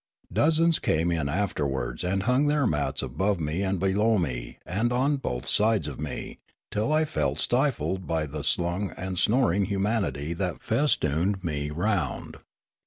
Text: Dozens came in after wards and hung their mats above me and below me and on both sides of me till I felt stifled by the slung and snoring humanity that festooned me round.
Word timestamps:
Dozens 0.33 0.79
came 0.79 1.11
in 1.11 1.29
after 1.29 1.63
wards 1.67 2.03
and 2.03 2.23
hung 2.23 2.47
their 2.47 2.65
mats 2.65 3.03
above 3.03 3.39
me 3.39 3.61
and 3.61 3.79
below 3.79 4.17
me 4.17 4.57
and 4.65 4.91
on 4.91 5.17
both 5.17 5.47
sides 5.47 5.87
of 5.87 5.99
me 5.99 6.39
till 6.71 6.91
I 6.91 7.05
felt 7.05 7.37
stifled 7.37 8.07
by 8.07 8.25
the 8.25 8.43
slung 8.43 8.89
and 8.97 9.19
snoring 9.19 9.65
humanity 9.65 10.33
that 10.33 10.63
festooned 10.63 11.43
me 11.43 11.69
round. 11.69 12.37